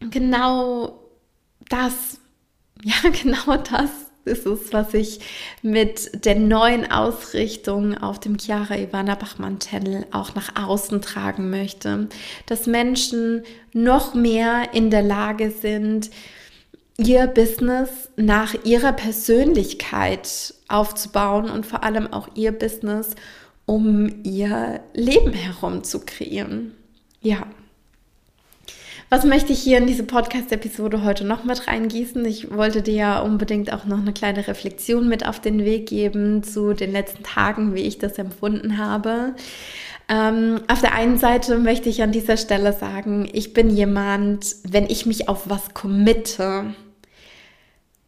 genau 0.09 0.99
das, 1.69 2.19
ja, 2.83 3.09
genau 3.09 3.57
das 3.57 3.89
ist 4.25 4.45
es, 4.45 4.73
was 4.73 4.93
ich 4.93 5.21
mit 5.61 6.25
der 6.25 6.35
neuen 6.35 6.91
Ausrichtung 6.91 7.97
auf 7.97 8.19
dem 8.19 8.37
Chiara 8.37 8.75
Ivana 8.75 9.15
Bachmann 9.15 9.59
Channel 9.59 10.05
auch 10.11 10.35
nach 10.35 10.61
außen 10.61 11.01
tragen 11.01 11.49
möchte. 11.49 12.09
Dass 12.45 12.67
Menschen 12.67 13.43
noch 13.71 14.13
mehr 14.13 14.73
in 14.73 14.91
der 14.91 15.03
Lage 15.03 15.51
sind, 15.51 16.09
ihr 16.97 17.27
Business 17.27 18.09
nach 18.15 18.55
ihrer 18.65 18.91
Persönlichkeit 18.91 20.53
aufzubauen 20.67 21.49
und 21.49 21.65
vor 21.65 21.83
allem 21.83 22.11
auch 22.11 22.27
ihr 22.35 22.51
Business 22.51 23.15
um 23.65 24.23
ihr 24.23 24.79
Leben 24.93 25.33
herum 25.33 25.83
zu 25.83 25.99
kreieren. 25.99 26.73
Ja. 27.21 27.45
Was 29.09 29.23
möchte 29.23 29.53
ich 29.53 29.59
hier 29.59 29.77
in 29.77 29.87
diese 29.87 30.03
Podcast-Episode 30.03 31.03
heute 31.03 31.23
noch 31.23 31.43
mit 31.43 31.67
reingießen? 31.67 32.25
Ich 32.25 32.51
wollte 32.51 32.81
dir 32.81 32.93
ja 32.93 33.19
unbedingt 33.19 33.71
auch 33.71 33.85
noch 33.85 33.99
eine 33.99 34.11
kleine 34.11 34.47
Reflexion 34.47 35.07
mit 35.07 35.25
auf 35.25 35.39
den 35.39 35.63
Weg 35.63 35.87
geben 35.87 36.43
zu 36.43 36.73
den 36.73 36.91
letzten 36.91 37.23
Tagen, 37.23 37.73
wie 37.73 37.83
ich 37.83 37.99
das 37.99 38.17
empfunden 38.17 38.77
habe. 38.77 39.35
Ähm, 40.09 40.61
auf 40.67 40.81
der 40.81 40.93
einen 40.93 41.17
Seite 41.17 41.57
möchte 41.57 41.89
ich 41.89 42.01
an 42.01 42.11
dieser 42.11 42.37
Stelle 42.37 42.73
sagen, 42.73 43.29
ich 43.31 43.53
bin 43.53 43.69
jemand, 43.69 44.55
wenn 44.63 44.85
ich 44.89 45.05
mich 45.05 45.29
auf 45.29 45.49
was 45.49 45.73
committe, 45.73 46.73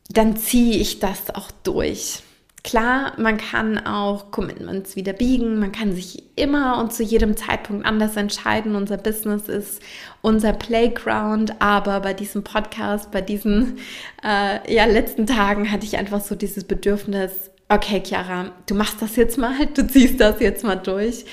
dann 0.09 0.35
ziehe 0.35 0.77
ich 0.77 0.99
das 0.99 1.33
auch 1.33 1.51
durch. 1.63 2.23
Klar, 2.61 3.13
man 3.17 3.37
kann 3.37 3.77
auch 3.85 4.31
Commitments 4.31 4.97
wieder 4.97 5.13
biegen, 5.13 5.59
man 5.59 5.71
kann 5.71 5.95
sich 5.95 6.23
immer 6.35 6.79
und 6.79 6.91
zu 6.91 7.03
jedem 7.03 7.37
Zeitpunkt 7.37 7.85
anders 7.85 8.17
entscheiden. 8.17 8.75
Unser 8.75 8.97
Business 8.97 9.47
ist 9.47 9.81
unser 10.21 10.51
Playground, 10.51 11.61
aber 11.61 12.01
bei 12.01 12.13
diesem 12.13 12.43
Podcast, 12.43 13.11
bei 13.11 13.21
diesen 13.21 13.77
äh, 14.23 14.73
ja, 14.73 14.85
letzten 14.85 15.25
Tagen 15.25 15.71
hatte 15.71 15.85
ich 15.85 15.97
einfach 15.97 16.19
so 16.19 16.35
dieses 16.35 16.65
Bedürfnis, 16.65 17.49
okay, 17.69 18.03
Chiara, 18.05 18.51
du 18.65 18.75
machst 18.75 19.01
das 19.01 19.15
jetzt 19.15 19.37
mal, 19.37 19.65
du 19.73 19.87
ziehst 19.87 20.19
das 20.19 20.41
jetzt 20.41 20.65
mal 20.65 20.75
durch. 20.75 21.23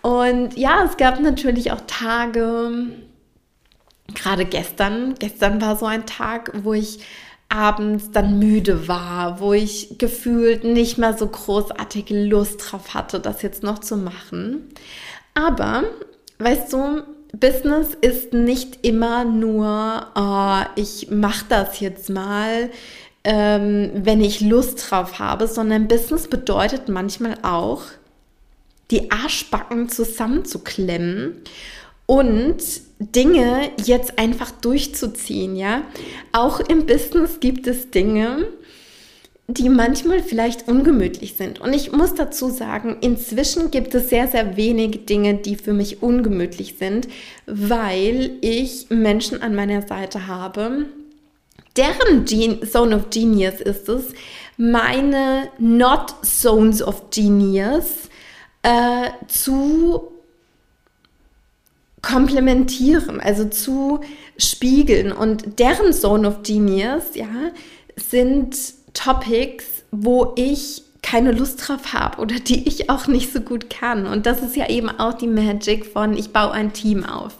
Und 0.00 0.56
ja, 0.56 0.84
es 0.84 0.96
gab 0.96 1.20
natürlich 1.20 1.72
auch 1.72 1.82
Tage, 1.86 2.86
gerade 4.14 4.46
gestern, 4.46 5.14
gestern 5.18 5.60
war 5.60 5.76
so 5.76 5.84
ein 5.84 6.06
Tag, 6.06 6.52
wo 6.62 6.72
ich 6.72 7.00
abends 7.50 8.10
dann 8.12 8.38
müde 8.38 8.88
war, 8.88 9.40
wo 9.40 9.52
ich 9.52 9.98
gefühlt 9.98 10.64
nicht 10.64 10.98
mehr 10.98 11.16
so 11.16 11.26
großartige 11.26 12.24
Lust 12.24 12.70
drauf 12.70 12.94
hatte, 12.94 13.20
das 13.20 13.42
jetzt 13.42 13.62
noch 13.62 13.80
zu 13.80 13.96
machen. 13.96 14.68
Aber, 15.34 15.84
weißt 16.38 16.72
du, 16.72 17.02
Business 17.32 17.88
ist 18.00 18.32
nicht 18.32 18.84
immer 18.84 19.24
nur, 19.24 20.06
oh, 20.14 20.58
ich 20.76 21.10
mache 21.10 21.44
das 21.48 21.80
jetzt 21.80 22.08
mal, 22.08 22.70
ähm, 23.22 23.90
wenn 23.94 24.20
ich 24.20 24.40
Lust 24.40 24.90
drauf 24.90 25.18
habe, 25.18 25.46
sondern 25.46 25.88
Business 25.88 26.28
bedeutet 26.28 26.88
manchmal 26.88 27.36
auch, 27.42 27.82
die 28.90 29.10
Arschbacken 29.10 29.88
zusammenzuklemmen 29.88 31.36
und 32.06 32.56
Dinge 33.00 33.70
jetzt 33.82 34.18
einfach 34.18 34.50
durchzuziehen, 34.50 35.56
ja. 35.56 35.82
Auch 36.32 36.60
im 36.60 36.84
Business 36.86 37.40
gibt 37.40 37.66
es 37.66 37.90
Dinge, 37.90 38.46
die 39.48 39.70
manchmal 39.70 40.22
vielleicht 40.22 40.68
ungemütlich 40.68 41.34
sind. 41.36 41.60
Und 41.60 41.72
ich 41.72 41.92
muss 41.92 42.14
dazu 42.14 42.50
sagen, 42.50 42.98
inzwischen 43.00 43.70
gibt 43.70 43.94
es 43.94 44.10
sehr, 44.10 44.28
sehr 44.28 44.56
wenig 44.56 45.06
Dinge, 45.06 45.34
die 45.34 45.56
für 45.56 45.72
mich 45.72 46.02
ungemütlich 46.02 46.76
sind, 46.78 47.08
weil 47.46 48.32
ich 48.42 48.90
Menschen 48.90 49.42
an 49.42 49.54
meiner 49.54 49.82
Seite 49.82 50.26
habe, 50.26 50.86
deren 51.76 52.26
Gen 52.26 52.66
Zone 52.66 52.94
of 52.96 53.10
Genius 53.10 53.60
ist 53.60 53.88
es, 53.88 54.12
meine 54.58 55.48
Not 55.58 56.14
Zones 56.22 56.82
of 56.82 57.10
Genius 57.10 58.10
äh, 58.62 59.08
zu 59.26 60.09
komplementieren, 62.02 63.20
also 63.20 63.44
zu 63.44 64.00
spiegeln. 64.38 65.12
Und 65.12 65.58
deren 65.58 65.92
Zone 65.92 66.28
of 66.28 66.42
Genius, 66.42 67.14
ja, 67.14 67.28
sind 67.96 68.56
Topics, 68.94 69.66
wo 69.90 70.32
ich 70.36 70.82
keine 71.02 71.32
Lust 71.32 71.66
drauf 71.66 71.92
habe 71.92 72.20
oder 72.20 72.36
die 72.36 72.68
ich 72.68 72.90
auch 72.90 73.06
nicht 73.06 73.32
so 73.32 73.40
gut 73.40 73.70
kann. 73.70 74.06
Und 74.06 74.26
das 74.26 74.42
ist 74.42 74.56
ja 74.56 74.68
eben 74.68 74.88
auch 74.88 75.14
die 75.14 75.26
Magic 75.26 75.86
von 75.86 76.16
ich 76.16 76.32
baue 76.32 76.52
ein 76.52 76.72
Team 76.72 77.04
auf. 77.04 77.38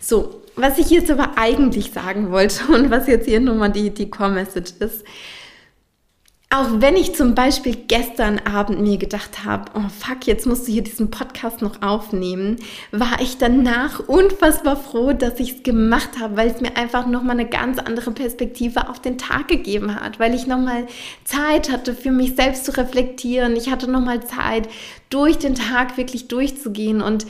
So, 0.00 0.42
was 0.56 0.78
ich 0.78 0.90
jetzt 0.90 1.10
aber 1.10 1.32
eigentlich 1.36 1.92
sagen 1.92 2.30
wollte 2.30 2.64
und 2.72 2.90
was 2.90 3.06
jetzt 3.06 3.26
hier 3.26 3.40
nochmal 3.40 3.72
die, 3.72 3.90
die 3.90 4.10
Core-Message 4.10 4.72
ist, 4.80 5.04
auch 6.52 6.68
wenn 6.80 6.96
ich 6.96 7.14
zum 7.14 7.34
Beispiel 7.34 7.74
gestern 7.88 8.38
Abend 8.40 8.80
mir 8.82 8.98
gedacht 8.98 9.46
habe, 9.46 9.72
oh 9.74 9.88
fuck, 9.88 10.26
jetzt 10.26 10.46
musst 10.46 10.68
du 10.68 10.72
hier 10.72 10.82
diesen 10.82 11.10
Podcast 11.10 11.62
noch 11.62 11.80
aufnehmen, 11.80 12.56
war 12.90 13.22
ich 13.22 13.38
danach 13.38 14.06
unfassbar 14.06 14.76
froh, 14.76 15.14
dass 15.14 15.40
ich 15.40 15.52
es 15.52 15.62
gemacht 15.62 16.10
habe, 16.20 16.36
weil 16.36 16.50
es 16.50 16.60
mir 16.60 16.76
einfach 16.76 17.06
nochmal 17.06 17.38
eine 17.38 17.48
ganz 17.48 17.78
andere 17.78 18.10
Perspektive 18.10 18.90
auf 18.90 19.00
den 19.00 19.16
Tag 19.16 19.48
gegeben 19.48 19.98
hat, 19.98 20.20
weil 20.20 20.34
ich 20.34 20.46
nochmal 20.46 20.86
Zeit 21.24 21.72
hatte, 21.72 21.94
für 21.94 22.10
mich 22.10 22.36
selbst 22.36 22.66
zu 22.66 22.76
reflektieren. 22.76 23.56
Ich 23.56 23.70
hatte 23.70 23.90
nochmal 23.90 24.22
Zeit, 24.22 24.68
durch 25.08 25.38
den 25.38 25.54
Tag 25.54 25.96
wirklich 25.96 26.28
durchzugehen. 26.28 27.00
Und 27.00 27.26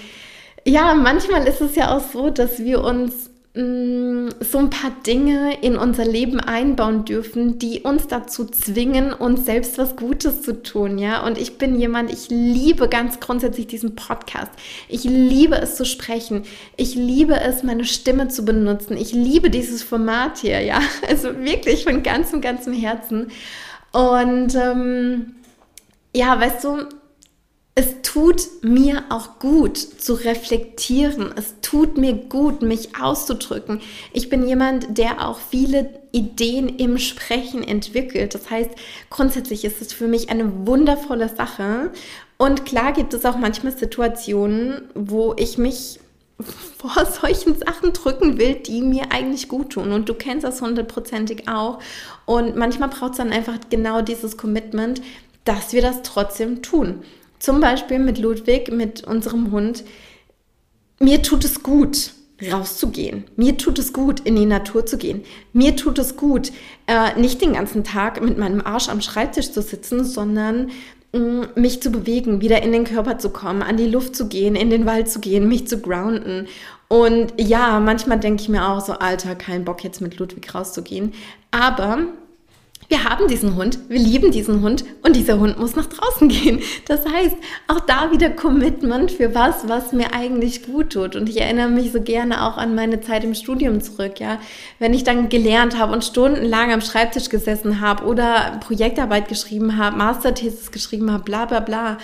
ja, 0.64 0.94
manchmal 0.94 1.46
ist 1.46 1.60
es 1.60 1.76
ja 1.76 1.96
auch 1.96 2.02
so, 2.12 2.30
dass 2.30 2.58
wir 2.64 2.82
uns 2.82 3.31
so 3.54 4.59
ein 4.59 4.71
paar 4.71 4.92
Dinge 5.06 5.61
in 5.61 5.76
unser 5.76 6.06
Leben 6.06 6.40
einbauen 6.40 7.04
dürfen, 7.04 7.59
die 7.59 7.80
uns 7.80 8.06
dazu 8.06 8.47
zwingen, 8.47 9.12
uns 9.12 9.44
selbst 9.44 9.76
was 9.76 9.94
Gutes 9.97 10.40
zu 10.40 10.62
tun, 10.62 10.97
ja. 10.97 11.23
Und 11.26 11.37
ich 11.37 11.59
bin 11.59 11.78
jemand, 11.78 12.11
ich 12.11 12.30
liebe 12.30 12.88
ganz 12.88 13.21
grundsätzlich 13.21 13.66
diesen 13.66 13.94
Podcast. 13.94 14.50
Ich 14.88 15.04
liebe 15.04 15.56
es 15.56 15.76
zu 15.76 15.85
sprechen. 15.85 16.44
Ich 16.78 16.94
liebe 16.94 17.38
es, 17.38 17.62
meine 17.62 17.85
Stimme 17.85 18.28
zu 18.28 18.47
benutzen. 18.47 18.96
Ich 18.96 19.12
liebe 19.12 19.50
dieses 19.50 19.83
Format 19.83 20.38
hier, 20.38 20.61
ja. 20.62 20.81
Also 21.07 21.44
wirklich 21.44 21.85
von 21.85 22.03
ganzem, 22.03 22.40
ganzem 22.40 22.72
Herzen. 22.72 23.33
Und 23.92 24.55
ähm, 24.55 25.35
ja, 26.16 26.40
weißt 26.40 26.64
du, 26.64 26.87
es 27.74 28.02
tut 28.02 28.48
mir 28.61 29.04
auch 29.08 29.38
gut 29.38 29.78
zu 29.78 30.12
reflektieren. 30.12 31.32
Es 31.37 31.54
tut 31.62 31.96
mir 31.96 32.12
gut, 32.12 32.61
mich 32.61 32.96
auszudrücken. 33.00 33.80
Ich 34.12 34.28
bin 34.28 34.46
jemand, 34.46 34.98
der 34.98 35.26
auch 35.26 35.38
viele 35.38 35.88
Ideen 36.12 36.68
im 36.68 36.98
Sprechen 36.98 37.64
entwickelt. 37.64 38.35
Das 38.35 38.50
heißt, 38.50 38.70
grundsätzlich 39.08 39.64
ist 39.64 39.80
es 39.80 39.94
für 39.94 40.06
mich 40.06 40.28
eine 40.28 40.66
wundervolle 40.66 41.30
Sache. 41.35 41.92
Und 42.37 42.66
klar 42.66 42.92
gibt 42.92 43.14
es 43.14 43.24
auch 43.24 43.38
manchmal 43.38 43.72
Situationen, 43.76 44.82
wo 44.94 45.35
ich 45.38 45.56
mich 45.56 45.98
vor 46.78 47.06
solchen 47.06 47.58
Sachen 47.58 47.94
drücken 47.94 48.37
will, 48.37 48.56
die 48.56 48.82
mir 48.82 49.12
eigentlich 49.12 49.48
gut 49.48 49.70
tun. 49.70 49.92
Und 49.92 50.11
du 50.11 50.14
kennst 50.14 50.44
das 50.44 50.61
hundertprozentig 50.61 51.48
auch. 51.48 51.78
Und 52.26 52.54
manchmal 52.54 52.90
braucht 52.90 53.12
es 53.12 53.16
dann 53.16 53.32
einfach 53.32 53.56
genau 53.70 54.02
dieses 54.02 54.37
Commitment, 54.37 55.00
dass 55.46 55.72
wir 55.72 55.80
das 55.80 56.02
trotzdem 56.02 56.61
tun. 56.61 57.02
Zum 57.42 57.59
Beispiel 57.59 57.98
mit 57.98 58.18
Ludwig, 58.18 58.70
mit 58.70 59.02
unserem 59.02 59.50
Hund. 59.50 59.83
Mir 61.00 61.22
tut 61.22 61.44
es 61.44 61.64
gut, 61.64 62.12
rauszugehen. 62.52 63.24
Mir 63.35 63.57
tut 63.57 63.81
es 63.81 63.92
gut, 63.92 64.20
in 64.20 64.37
die 64.37 64.46
Natur 64.46 64.87
zu 64.87 64.96
gehen. 64.96 65.24
Mir 65.52 65.74
tut 65.74 65.98
es 65.98 66.16
gut, 66.16 66.52
äh, 66.87 67.18
nicht 67.18 67.42
den 67.42 67.55
ganzen 67.55 67.83
Tag 67.83 68.22
mit 68.22 68.38
meinem 68.38 68.61
Arsch 68.64 68.88
am 68.88 69.00
Schreibtisch 69.00 69.50
zu 69.50 69.61
sitzen, 69.61 70.05
sondern 70.05 70.70
mm, 71.12 71.42
mich 71.57 71.83
zu 71.83 71.90
bewegen, 71.90 72.42
wieder 72.42 72.62
in 72.62 72.70
den 72.70 72.85
Körper 72.85 73.18
zu 73.18 73.31
kommen, 73.31 73.62
an 73.62 73.76
die 73.76 73.88
Luft 73.88 74.14
zu 74.14 74.28
gehen, 74.28 74.55
in 74.55 74.70
den 74.70 74.87
Wald 74.87 75.11
zu 75.11 75.18
gehen, 75.18 75.48
mich 75.48 75.66
zu 75.66 75.81
grounden. 75.81 76.46
Und 76.87 77.33
ja, 77.38 77.81
manchmal 77.81 78.20
denke 78.20 78.40
ich 78.40 78.50
mir 78.50 78.68
auch 78.68 78.87
so, 78.87 78.92
Alter, 78.92 79.35
kein 79.35 79.64
Bock 79.64 79.83
jetzt 79.83 80.00
mit 80.00 80.16
Ludwig 80.16 80.55
rauszugehen. 80.55 81.12
Aber 81.50 82.07
wir 82.92 83.05
haben 83.05 83.26
diesen 83.26 83.57
Hund, 83.57 83.78
wir 83.88 83.98
lieben 83.98 84.33
diesen 84.33 84.61
Hund 84.61 84.85
und 85.02 85.16
dieser 85.16 85.38
Hund 85.38 85.59
muss 85.59 85.76
nach 85.76 85.87
draußen 85.87 86.28
gehen. 86.28 86.61
Das 86.87 87.07
heißt, 87.07 87.35
auch 87.66 87.81
da 87.81 88.12
wieder 88.12 88.28
Commitment 88.28 89.11
für 89.11 89.35
was, 89.35 89.66
was 89.66 89.92
mir 89.92 90.12
eigentlich 90.12 90.66
gut 90.66 90.90
tut. 90.90 91.16
Und 91.16 91.26
ich 91.31 91.40
erinnere 91.40 91.70
mich 91.70 91.90
so 91.90 92.02
gerne 92.02 92.46
auch 92.46 92.59
an 92.59 92.74
meine 92.74 93.00
Zeit 93.00 93.24
im 93.24 93.35
Studium 93.35 93.81
zurück, 93.81 94.20
ja. 94.20 94.38
Wenn 94.78 94.92
ich 94.92 95.05
dann 95.05 95.31
gelernt 95.31 95.78
habe 95.78 95.94
und 95.94 96.05
stundenlang 96.05 96.70
am 96.70 96.83
Schreibtisch 96.83 97.31
gesessen 97.31 97.81
habe 97.81 98.05
oder 98.05 98.61
Projektarbeit 98.61 99.26
geschrieben 99.26 99.78
habe, 99.78 99.96
Masterthesis 99.96 100.70
geschrieben 100.70 101.11
habe, 101.11 101.24
bla 101.24 101.46
bla 101.46 101.61
bla. 101.61 101.96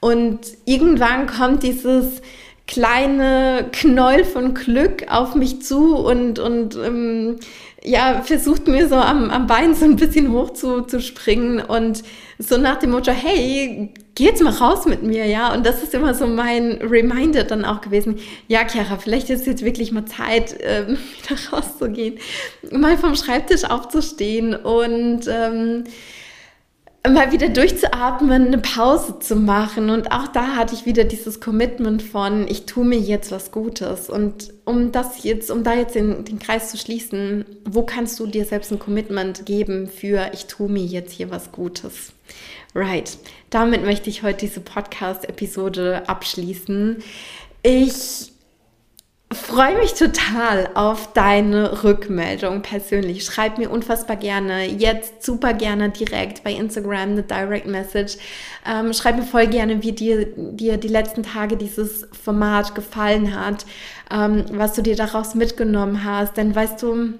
Und 0.00 0.38
irgendwann 0.64 1.26
kommt 1.26 1.62
dieses, 1.62 2.22
kleine 2.70 3.68
Knoll 3.72 4.24
von 4.24 4.54
Glück 4.54 5.06
auf 5.10 5.34
mich 5.34 5.60
zu 5.60 5.96
und, 5.96 6.38
und 6.38 6.76
ähm, 6.76 7.36
ja, 7.82 8.22
versucht 8.22 8.68
mir 8.68 8.88
so 8.88 8.94
am, 8.94 9.28
am 9.30 9.48
Bein 9.48 9.74
so 9.74 9.84
ein 9.84 9.96
bisschen 9.96 10.30
hoch 10.30 10.50
zu, 10.50 10.82
zu 10.82 11.00
springen 11.00 11.60
und 11.60 12.04
so 12.38 12.58
nach 12.58 12.78
dem 12.78 12.92
Motto, 12.92 13.10
hey, 13.10 13.92
geh 14.14 14.24
jetzt 14.24 14.40
mal 14.40 14.52
raus 14.52 14.86
mit 14.86 15.02
mir, 15.02 15.26
ja. 15.26 15.52
Und 15.52 15.66
das 15.66 15.82
ist 15.82 15.94
immer 15.94 16.14
so 16.14 16.28
mein 16.28 16.78
Reminder 16.80 17.42
dann 17.42 17.64
auch 17.64 17.80
gewesen. 17.80 18.20
Ja, 18.46 18.60
Chiara, 18.68 18.98
vielleicht 18.98 19.30
ist 19.30 19.48
jetzt 19.48 19.64
wirklich 19.64 19.90
mal 19.90 20.04
Zeit, 20.04 20.54
ähm, 20.60 20.96
wieder 21.22 21.40
rauszugehen, 21.52 22.18
mal 22.70 22.96
vom 22.98 23.16
Schreibtisch 23.16 23.64
aufzustehen 23.64 24.54
und 24.54 25.22
ähm, 25.26 25.84
mal 27.08 27.32
wieder 27.32 27.48
durchzuatmen, 27.48 28.48
eine 28.48 28.58
Pause 28.58 29.18
zu 29.20 29.36
machen. 29.36 29.90
Und 29.90 30.12
auch 30.12 30.28
da 30.28 30.56
hatte 30.56 30.74
ich 30.74 30.84
wieder 30.84 31.04
dieses 31.04 31.40
Commitment 31.40 32.02
von, 32.02 32.46
ich 32.46 32.66
tue 32.66 32.84
mir 32.84 32.98
jetzt 32.98 33.32
was 33.32 33.50
Gutes. 33.52 34.10
Und 34.10 34.52
um 34.64 34.92
das 34.92 35.22
jetzt, 35.24 35.50
um 35.50 35.64
da 35.64 35.74
jetzt 35.74 35.94
den, 35.94 36.24
den 36.24 36.38
Kreis 36.38 36.70
zu 36.70 36.76
schließen, 36.76 37.44
wo 37.64 37.82
kannst 37.82 38.20
du 38.20 38.26
dir 38.26 38.44
selbst 38.44 38.70
ein 38.70 38.78
Commitment 38.78 39.46
geben 39.46 39.88
für, 39.88 40.30
ich 40.34 40.46
tue 40.46 40.68
mir 40.68 40.84
jetzt 40.84 41.12
hier 41.12 41.30
was 41.30 41.52
Gutes? 41.52 42.12
Right. 42.74 43.18
Damit 43.48 43.84
möchte 43.84 44.10
ich 44.10 44.22
heute 44.22 44.46
diese 44.46 44.60
Podcast-Episode 44.60 46.08
abschließen. 46.08 47.02
Ich 47.62 48.32
freue 49.32 49.78
mich 49.78 49.94
total 49.94 50.70
auf 50.74 51.12
deine 51.12 51.84
Rückmeldung 51.84 52.62
persönlich. 52.62 53.24
Schreib 53.24 53.58
mir 53.58 53.70
unfassbar 53.70 54.16
gerne, 54.16 54.66
jetzt 54.66 55.24
super 55.24 55.52
gerne 55.54 55.90
direkt 55.90 56.42
bei 56.42 56.52
Instagram 56.52 57.12
eine 57.12 57.22
Direct 57.22 57.66
Message. 57.66 58.16
Ähm, 58.66 58.92
schreib 58.92 59.16
mir 59.16 59.22
voll 59.22 59.46
gerne, 59.46 59.82
wie 59.82 59.92
dir, 59.92 60.26
dir 60.36 60.78
die 60.78 60.88
letzten 60.88 61.22
Tage 61.22 61.56
dieses 61.56 62.08
Format 62.12 62.74
gefallen 62.74 63.38
hat, 63.38 63.66
ähm, 64.10 64.46
was 64.50 64.74
du 64.74 64.82
dir 64.82 64.96
daraus 64.96 65.36
mitgenommen 65.36 66.04
hast. 66.04 66.36
Denn 66.36 66.52
weißt 66.52 66.82
du, 66.82 67.14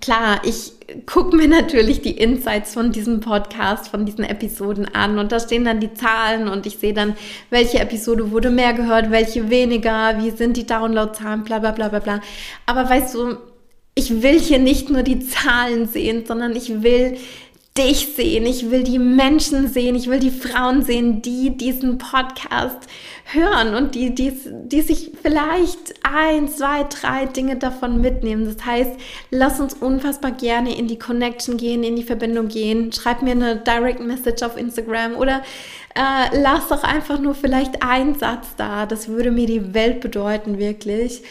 klar, 0.00 0.40
ich 0.44 0.72
gucke 1.06 1.36
mir 1.36 1.48
natürlich 1.62 2.00
die 2.00 2.16
Insights 2.16 2.74
von 2.74 2.92
diesem 2.92 3.20
Podcast, 3.20 3.88
von 3.88 4.06
diesen 4.06 4.24
Episoden 4.24 4.86
an 4.94 5.18
und 5.18 5.32
da 5.32 5.40
stehen 5.40 5.64
dann 5.64 5.80
die 5.80 5.94
Zahlen 5.94 6.48
und 6.48 6.66
ich 6.66 6.78
sehe 6.78 6.94
dann, 6.94 7.16
welche 7.50 7.78
Episode 7.78 8.30
wurde 8.30 8.50
mehr 8.50 8.72
gehört, 8.72 9.10
welche 9.10 9.50
weniger, 9.50 10.22
wie 10.22 10.30
sind 10.30 10.56
die 10.56 10.66
Downloadzahlen, 10.66 11.44
bla 11.44 11.58
bla 11.58 11.72
bla 11.72 11.88
bla 11.88 12.00
bla. 12.00 12.20
Aber 12.66 12.88
weißt 12.88 13.14
du, 13.14 13.36
ich 13.94 14.22
will 14.22 14.38
hier 14.38 14.58
nicht 14.58 14.90
nur 14.90 15.02
die 15.02 15.20
Zahlen 15.20 15.88
sehen, 15.88 16.26
sondern 16.26 16.54
ich 16.54 16.82
will 16.82 17.16
dich 17.76 18.14
sehen, 18.16 18.46
ich 18.46 18.70
will 18.70 18.82
die 18.82 18.98
Menschen 18.98 19.68
sehen, 19.68 19.94
ich 19.94 20.08
will 20.08 20.18
die 20.18 20.30
Frauen 20.30 20.82
sehen, 20.82 21.22
die 21.22 21.56
diesen 21.56 21.98
Podcast 21.98 22.78
hören 23.24 23.74
und 23.74 23.94
die, 23.94 24.14
die, 24.14 24.32
die 24.44 24.80
sich 24.82 25.12
vielleicht 25.20 25.94
ein, 26.02 26.48
zwei, 26.48 26.84
drei 26.84 27.26
Dinge 27.26 27.56
davon 27.56 28.00
mitnehmen. 28.00 28.44
Das 28.44 28.64
heißt, 28.64 28.92
lass 29.30 29.60
uns 29.60 29.74
unfassbar 29.74 30.30
gerne 30.30 30.76
in 30.76 30.86
die 30.86 30.98
Connection 30.98 31.56
gehen, 31.56 31.82
in 31.82 31.96
die 31.96 32.04
Verbindung 32.04 32.48
gehen. 32.48 32.92
Schreib 32.92 33.22
mir 33.22 33.32
eine 33.32 33.56
Direct 33.56 34.00
Message 34.00 34.42
auf 34.42 34.56
Instagram 34.56 35.16
oder 35.16 35.42
äh, 35.94 36.40
lass 36.40 36.68
doch 36.68 36.84
einfach 36.84 37.18
nur 37.18 37.34
vielleicht 37.34 37.82
einen 37.82 38.14
Satz 38.18 38.48
da. 38.56 38.86
Das 38.86 39.08
würde 39.08 39.30
mir 39.30 39.46
die 39.46 39.74
Welt 39.74 40.00
bedeuten, 40.00 40.58
wirklich. 40.58 41.22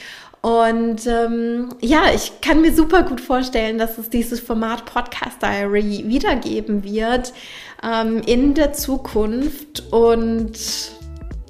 Und 0.45 1.07
ähm, 1.07 1.69
ja, 1.81 2.13
ich 2.13 2.39
kann 2.39 2.61
mir 2.61 2.71
super 2.71 3.01
gut 3.01 3.19
vorstellen, 3.19 3.79
dass 3.79 3.97
es 3.97 4.11
dieses 4.11 4.39
Format 4.39 4.85
Podcast 4.85 5.41
Diary 5.41 6.03
wiedergeben 6.05 6.83
wird 6.83 7.33
ähm, 7.81 8.21
in 8.27 8.53
der 8.53 8.71
Zukunft. 8.73 9.91
Und 9.91 10.51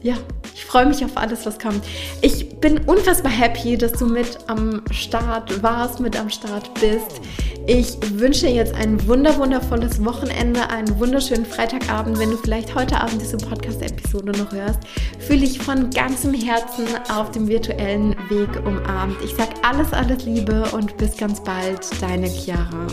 ja, 0.05 0.13
ich 0.53 0.63
freue 0.63 0.85
mich 0.85 1.03
auf 1.03 1.17
alles, 1.17 1.47
was 1.47 1.57
kommt. 1.57 1.83
Ich 2.21 2.59
bin 2.59 2.77
unfassbar 2.85 3.31
happy, 3.31 3.75
dass 3.75 3.93
du 3.93 4.05
mit 4.05 4.37
am 4.45 4.83
Start 4.91 5.63
warst, 5.63 5.99
mit 5.99 6.15
am 6.15 6.29
Start 6.29 6.71
bist. 6.75 7.21
Ich 7.65 7.97
wünsche 8.13 8.47
jetzt 8.47 8.75
ein 8.75 9.07
wunder 9.07 9.35
wundervolles 9.39 10.05
Wochenende, 10.05 10.69
einen 10.69 10.99
wunderschönen 10.99 11.43
Freitagabend. 11.43 12.19
Wenn 12.19 12.29
du 12.29 12.37
vielleicht 12.37 12.75
heute 12.75 13.01
Abend 13.01 13.19
diese 13.19 13.37
Podcast-Episode 13.37 14.33
noch 14.37 14.51
hörst, 14.51 14.81
fühle 15.17 15.43
ich 15.43 15.57
von 15.57 15.89
ganzem 15.89 16.35
Herzen 16.35 16.85
auf 17.11 17.31
dem 17.31 17.47
virtuellen 17.47 18.11
Weg 18.29 18.49
umarmt. 18.63 19.17
Ich 19.23 19.33
sage 19.33 19.53
alles, 19.63 19.91
alles 19.91 20.23
Liebe 20.23 20.65
und 20.71 20.95
bis 20.97 21.17
ganz 21.17 21.43
bald, 21.43 21.79
deine 21.99 22.27
Chiara. 22.27 22.85